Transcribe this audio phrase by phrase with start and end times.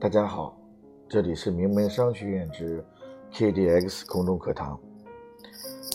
[0.00, 0.56] 大家好，
[1.08, 2.84] 这里是名门商学院之
[3.32, 4.78] KDX 空中课堂。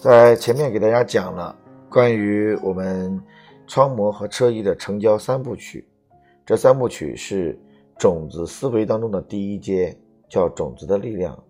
[0.02, 1.56] 在前面给大家讲了
[1.90, 3.18] 关于我们
[3.66, 5.88] 窗模和车衣的成交三部曲，
[6.46, 7.58] 这三部曲是
[7.98, 9.98] 种子思维当中的第一阶，
[10.28, 11.42] 叫种子的力量，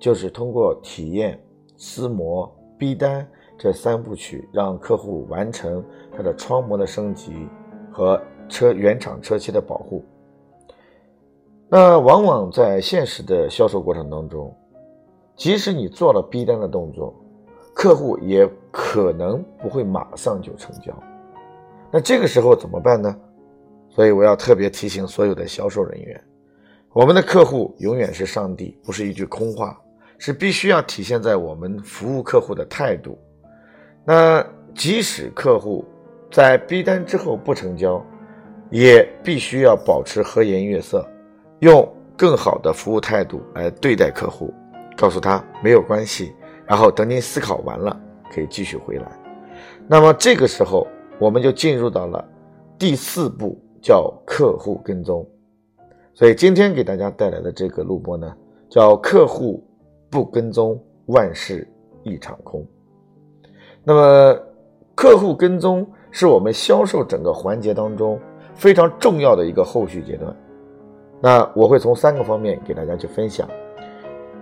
[0.00, 1.40] 就是通过体验、
[1.76, 3.24] 撕模、逼单
[3.56, 5.84] 这三部曲，让客户完成
[6.16, 7.46] 他的窗模的升级
[7.92, 10.04] 和车原厂车漆的保护。
[11.72, 14.52] 那往往在现实的销售过程当中，
[15.36, 17.14] 即使你做了逼单的动作，
[17.72, 20.92] 客户也可能不会马上就成交。
[21.92, 23.16] 那这个时候怎么办呢？
[23.88, 26.20] 所以我要特别提醒所有的销售人员，
[26.92, 29.80] 我们的客户永远是上帝，不是一句空话，
[30.18, 33.16] 是必须要体现在我们服务客户的态度。
[34.04, 34.44] 那
[34.74, 35.84] 即使客户
[36.32, 38.04] 在逼单之后不成交，
[38.70, 41.06] 也必须要保持和颜悦色。
[41.60, 44.52] 用更好的服务态度来对待客户，
[44.96, 46.34] 告诉他没有关系，
[46.66, 47.98] 然后等您思考完了
[48.32, 49.10] 可以继续回来。
[49.86, 50.86] 那么这个时候
[51.18, 52.26] 我们就进入到了
[52.78, 55.26] 第四步，叫客户跟踪。
[56.14, 58.34] 所以今天给大家带来的这个录播呢，
[58.68, 59.62] 叫客户
[60.10, 61.66] 不跟踪，万事
[62.02, 62.66] 一场空。
[63.84, 64.38] 那么
[64.94, 68.18] 客户跟踪是我们销售整个环节当中
[68.54, 70.34] 非常重要的一个后续阶段。
[71.20, 73.48] 那我会从三个方面给大家去分享。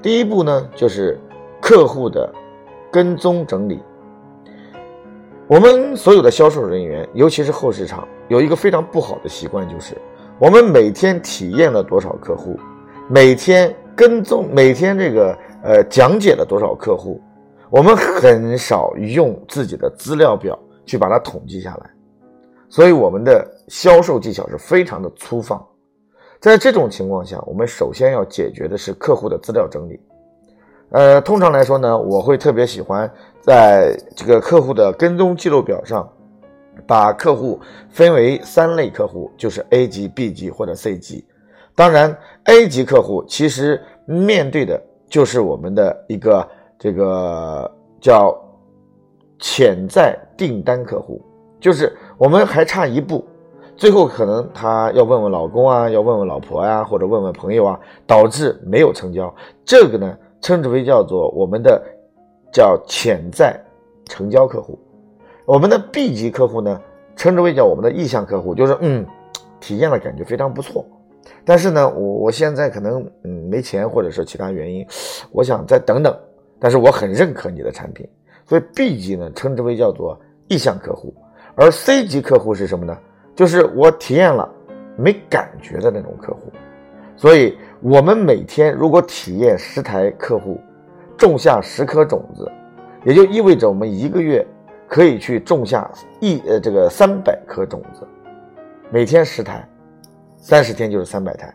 [0.00, 1.18] 第一步呢，就是
[1.60, 2.32] 客户的
[2.90, 3.82] 跟踪整理。
[5.48, 9.96] 我们所有的销售人员，尤其是后市场，有一个非常不好的习惯，就是
[10.38, 12.56] 我们每天体验了多少客户，
[13.08, 17.20] 每天跟踪，每天这个呃讲解了多少客户，
[17.70, 21.90] 我们很少用自己的资料表去把它统计下来，
[22.68, 25.60] 所以我们的销售技巧是非常的粗放。
[26.41, 30.00] 在这种情况下，我们首先要解决的是客户的资料整理。
[30.91, 36.09] 呃，通常来说呢，我会特别喜欢在这个客户的跟踪记录表上，
[36.87, 37.60] 把客户
[37.91, 41.27] 分为三类客户，就是 A 级、B 级或者 C 级。
[41.75, 46.48] 当然，A 级客户其实面对的就是我们的一个
[46.78, 48.37] 这个叫
[49.41, 51.21] 潜在订单客户，
[51.60, 53.27] 就是我们还差一步。
[53.78, 57.78] 最后可能他要问问老公啊，要问问老婆呀，或者问问朋友啊，
[58.09, 59.33] 导致没有成交。
[59.65, 61.81] 这个呢，称之为叫做我们的
[62.53, 63.56] 叫潜在
[64.06, 64.77] 成交客户。
[65.47, 66.83] 我们的 B 级客户呢，
[67.15, 69.06] 称之为叫我们的意向客户，就是嗯，
[69.61, 70.84] 体验了感觉非常不错，
[71.45, 74.84] 但是呢，我我现在可能嗯没钱，或者是其他原因，
[75.31, 76.12] 我想再等等。
[76.59, 78.05] 但是我很认可你的产品，
[78.45, 80.19] 所以 B 级呢，称之为叫做
[80.49, 81.15] 意向客户，
[81.55, 82.99] 而 C 级客户是什么呢？
[83.38, 84.53] 就是我体验了
[84.97, 86.53] 没感觉的那种客户，
[87.15, 90.60] 所以我们每天如果体验十台客户，
[91.16, 92.50] 种下十颗种子，
[93.04, 94.44] 也就意味着我们一个月
[94.88, 95.88] 可以去种下
[96.19, 98.04] 一呃这个三百颗种子，
[98.91, 99.65] 每天十台，
[100.37, 101.54] 三十天就是三百台。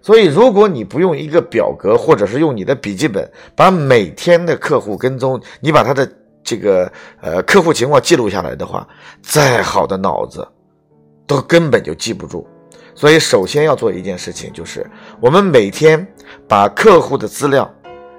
[0.00, 6.08] 所以如果你不用一个表格，或者是用你的笔记本，把每天的客户跟踪，你把他的
[6.44, 6.88] 这个
[7.20, 8.86] 呃客户情况记录下来的话，
[9.20, 10.46] 再好的脑子。
[11.26, 12.46] 都根本就记不住，
[12.94, 14.86] 所以首先要做一件事情，就是
[15.20, 16.06] 我们每天
[16.46, 17.70] 把客户的资料，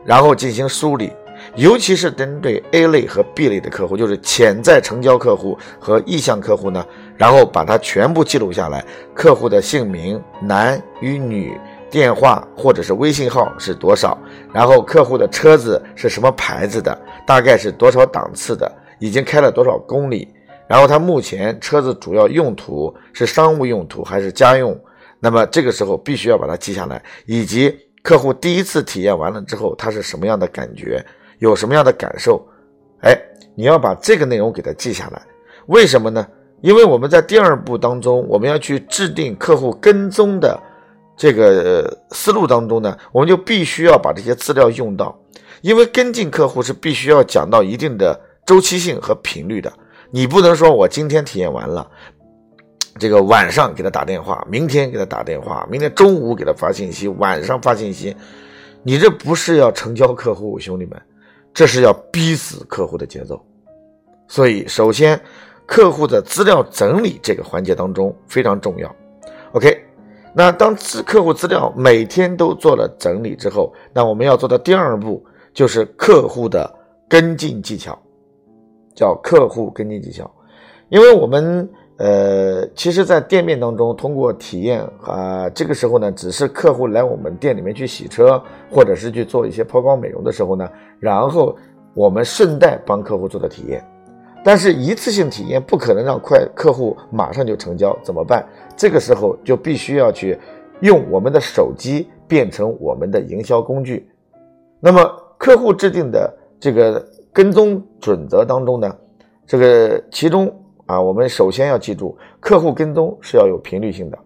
[0.04, 1.12] 然后进行梳理，
[1.56, 6.84] 尤其是针对 A 类和 B 类的客户，就是潜在成交客户和意向客户呢，
[7.16, 8.84] 然后把它全部记录下来，
[9.14, 11.60] 客户的姓名、男与女、
[11.92, 14.18] 电话或者是微信号是多少，
[14.52, 20.28] 然后客户的车子是什么牌子的，大概是多少档次的，已经开了多少公里。
[20.68, 24.80] 然后他目前车子主要用途是商务用途还是家用？
[25.20, 31.04] 那么这个时候必须要把它记下来，以及客户第一次体验完了之后他是什么样的感觉，
[31.40, 32.46] 有什么样的感受？
[33.02, 33.18] 哎，
[33.56, 35.22] 你要把这个内容给他记下来。
[35.68, 36.28] 为什么呢？
[36.62, 40.60] 因为我们在第二步当中，我们要去制定客户跟踪的
[41.16, 45.16] 这个思路当中呢，我们就必须要把这些资料用到，
[45.62, 49.72] 因为跟进客户是必须要讲到一定的周期性和频率的。
[50.16, 51.86] 你不能说我今天体验完了，
[52.98, 58.16] 这个晚上给他打电话，明天给他打电话，明天中午给他发信息，晚上发信息，
[58.82, 60.98] 你这不是要成交客户，兄弟们，
[61.54, 63.46] 这是要逼死客户的节奏。
[64.30, 65.20] 所以，首先，
[65.66, 68.96] 客户的资料整理这个环节当中非常重要。
[69.52, 69.78] OK，
[70.34, 75.22] 那当资客户资料每天都做了整理之后，那我们要做的第二步
[75.54, 76.74] 就是客户的
[77.10, 78.02] 跟进技巧。
[78.96, 80.30] 叫客户跟进技巧，
[80.90, 90.70] 因为我们呃，其实，在店面当中，通过体验啊，这个时候呢，只是客户来我们店里面去洗车，或者是去做一些抛光美容的时候呢，
[91.00, 91.56] 然后
[91.94, 93.82] 我们顺带帮客户做的体验。
[94.44, 98.46] 但是，一次性体验不可能让快客户马上就成交，怎么办？
[98.76, 100.38] 这个时候就必须要去
[100.82, 104.08] 用我们的手机变成我们的营销工具。
[104.82, 105.02] 那么，
[105.38, 107.04] 客户制定的这个
[107.36, 108.96] 跟踪准则当中呢，
[109.46, 110.50] 这个其中。
[110.86, 114.18] 啊，我们首先要记住，客户跟踪是要有频率性的。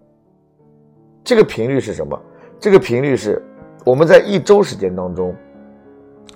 [1.23, 2.21] 这个频率是什么？
[2.59, 3.41] 这个频率是
[3.85, 5.33] 我们在一周时间当中，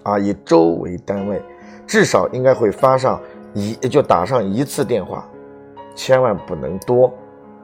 [0.01, 1.41] 啊，以周为单位，
[1.85, 3.21] 至少应该会发上
[3.53, 5.29] 一就打上一次电话，
[5.93, 7.13] 千万不能多。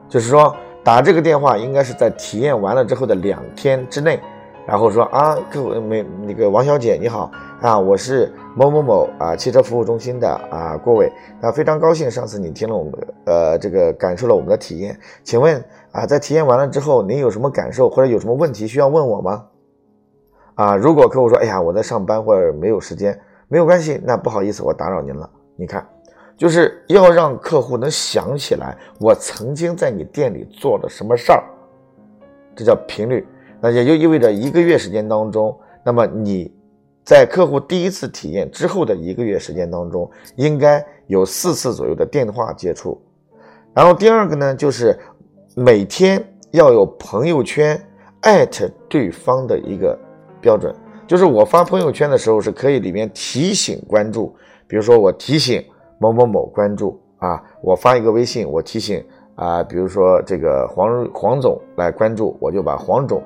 [0.06, 0.54] 就是说，
[0.84, 4.20] 打这个电话应该是在体验完了之后的两天之内。
[4.66, 7.30] 然后说啊，客户没那个王小姐你好
[7.60, 11.10] 啊，我是某某某啊汽车服务中心的啊郭伟
[11.40, 12.92] 啊，非常高兴上次你听了我们
[13.24, 19.44] 呃这个感受了我们的体验，请问啊在体验完了之后您有什么感受或者有什么问题需要问我吗？
[20.54, 23.18] 啊，如果客户说哎呀我在上班或者没有时间，
[23.48, 25.28] 没有关系，那不好意思我打扰您了。
[25.56, 25.84] 你看，
[26.36, 31.42] 就是要让客户能想起来我曾经在你店里做了什么事儿，
[32.54, 33.26] 这叫频率。
[33.60, 36.52] 那也就意味着一个月时间当中，那么你
[37.04, 43.00] 在客户第一次体验之后的一个月时间当中，应该有四次左右的电话接触。
[43.74, 44.98] 然后第二个呢，就是
[45.54, 46.22] 每天
[46.52, 47.80] 要有朋友圈
[48.20, 49.98] 艾特对方的一个
[50.40, 50.74] 标准，
[51.06, 54.34] 就是我发朋友圈的时候是可以里面提醒关注，
[54.66, 55.64] 比如说我提醒
[55.98, 59.04] 某某某关注啊，我发一个微信，我提醒
[59.34, 63.22] 啊，比如说这个黄黄总来关注，我就把黄总。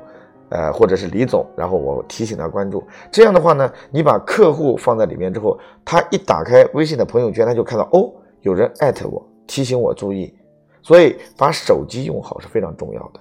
[0.51, 2.83] 呃，或者是李总，然后我提醒他关注。
[3.11, 8.13] 这样的话呢，你把客户放在里面之后，他一打开微信的朋友圈，他就看到哦，
[8.43, 10.35] 有人艾特我，提醒我注意。
[10.83, 13.21] 所以把手机用好是非常重要的。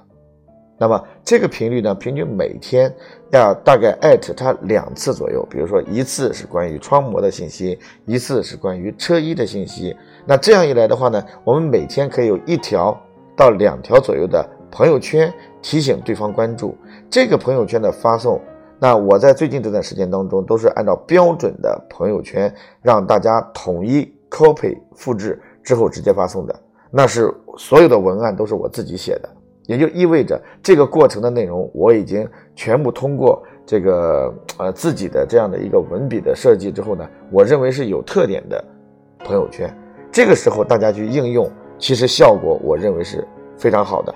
[0.78, 2.94] 那么这个频率呢，平均每天
[3.32, 5.48] 要大概艾特他两次左右。
[5.50, 9.96] 比如说一次是关于窗膜的信息，一次是关于车衣的信息。
[10.26, 13.00] 那这样一来的话呢，我们每天可以有一条
[13.34, 15.32] 到两条左右的朋友圈
[15.62, 16.76] 提醒对方关注。
[17.08, 18.42] 这个朋友圈的发送，
[18.80, 26.60] 那我在最近这段时间当中都是按照标准的朋友圈，让大家统一 copy 复制之后直接发送的。
[26.90, 29.30] 那是所有的文案都是我自己写的，
[29.68, 38.64] 也就意味着这个过程的内容我已经全部通过这个呃自己的这样的一个文笔的设计之后呢，我认为是有特点的
[39.20, 39.72] 朋友圈。
[40.12, 41.48] 这个时候大家去应用，
[41.78, 43.24] 其实效果我认为是
[43.56, 44.14] 非常好的。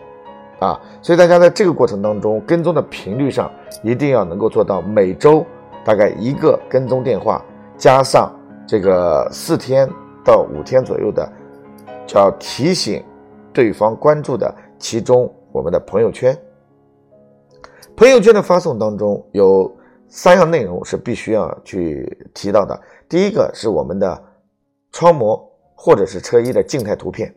[0.59, 3.51] 啊，所以大家在这个过程当中跟踪的频率上，
[3.83, 5.45] 一定要能够做到每周
[5.86, 7.45] 大概一个跟踪电话，
[7.77, 8.33] 加上
[8.65, 9.88] 这个四天
[10.25, 11.31] 到五天左右的，
[12.07, 13.04] 叫提醒
[13.54, 16.36] 对方关注的其中我们的朋友圈。
[17.95, 19.71] 朋友圈的发送当中有
[20.07, 24.24] 三样内容是必须要去提到的，第一个是我们的
[24.92, 25.39] 窗膜
[25.75, 27.31] 或者是车衣的静态图片，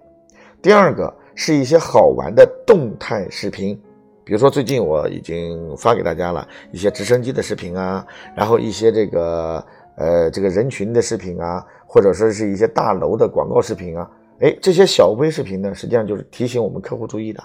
[0.63, 1.15] 第二个。
[1.35, 3.79] 是一些好玩的动态视频，
[4.25, 8.07] 比如说最近我已经发给大家了一些直升机的视频啊，
[8.37, 9.65] 然后一些这个
[9.97, 14.11] 呃这个人群的视频啊，或者说是一些大楼的广告视频啊，
[14.41, 17.43] 哎，这些小微视频呢，实际上就是提醒我们客户注意的。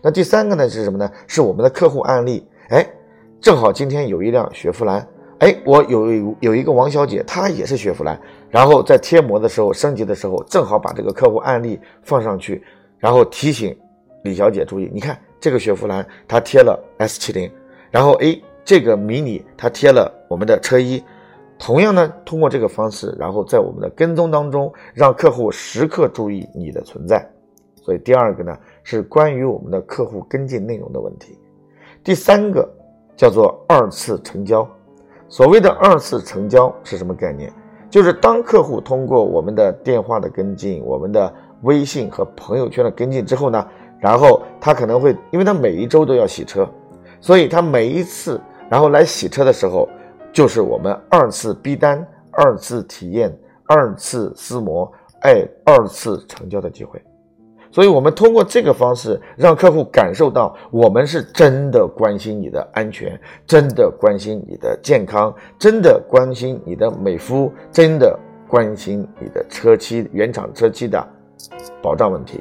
[0.00, 1.10] 那第三个呢是什么呢？
[1.26, 2.86] 是我们的客户案例，哎，
[3.40, 5.06] 正好今天有一辆雪佛兰。
[5.40, 12.62] 哎，我有有一个王小姐，她也是雪佛兰，然后在贴膜的时候升级的时候，正好把这个客户案例放上去。
[13.02, 13.76] 然后提醒
[14.22, 17.50] 李小姐注意，你看这个雪佛兰，它贴了 S 七零，
[17.90, 21.02] 然后哎，这个迷你它贴了我们的车衣，
[21.58, 27.28] 同样呢，通过这个方式，然后在我们的跟踪当中，让客户时刻注意你的存在。
[27.74, 31.36] 所以第二个呢，是关于我们的客户跟进内容的问题。
[32.04, 32.72] 第三个
[33.16, 34.64] 叫做二次成交。
[35.28, 37.52] 所谓的二次成交是什么概念？
[37.92, 41.32] 就是当客户通过我们的电话的跟进，我们的。
[41.62, 43.64] 微信和朋友圈的跟进之后呢，
[44.00, 46.68] 然后他可能会，因为他每一周都要洗车，
[47.20, 49.88] 所以他每一次然后来洗车的时候，
[50.32, 53.32] 就是我们二次逼单、二次体验、
[53.64, 57.00] 二次撕膜、哎，二次成交的机会。
[57.72, 71.04] 所以，我们通过这个方式让客户感受到我们是真的关心你的安全，真的关心你的健康，真的关心你的美肤，真的关心你的车漆原厂车漆的。
[71.82, 72.40] 保障问题，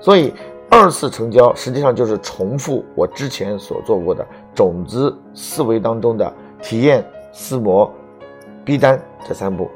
[0.00, 0.34] 所以
[0.68, 7.88] 二次成交实际上就是重复我之前所做过的种子思维当中的体验、撕膜、
[8.64, 9.70] 逼单这三步。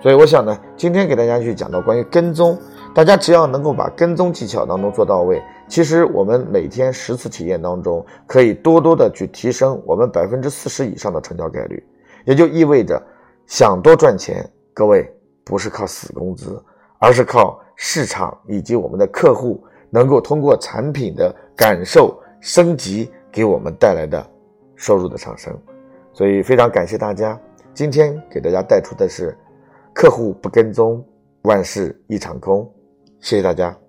[0.00, 2.56] 所以我想呢，今天给大家去讲到关于跟踪，
[2.94, 11.84] 大家只要能够把跟踪技巧当中做到位，其实我们每天十次体验当中，可以多多的去提升我们百分之四十以上的成交概率，
[12.24, 13.02] 也就意味着
[13.48, 16.62] 想多赚钱，各位不是靠死工资，
[17.00, 19.60] 而是靠市场以及我们的客户
[19.90, 24.24] 能够通过产品的感受升级给我们带来的
[24.76, 25.52] 收入的上升。
[26.12, 27.36] 所以非常感谢大家，
[27.74, 29.36] 今天给大家带出的是
[29.92, 31.04] 客户不跟踪，
[31.42, 32.70] 万事一场空。
[33.24, 33.83] 谢谢大家。